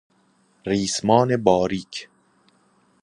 ریسمان 0.67 1.29
باریک 1.43 2.09